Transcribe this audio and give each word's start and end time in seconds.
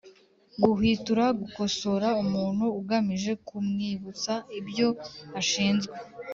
Guhwitura 0.63 1.25
Gukosora 1.39 2.07
umuntu 2.23 2.65
ugamije 2.79 3.31
kumwibutsa 3.47 4.33
ibyo 4.59 4.87
ashinzwe. 5.39 5.95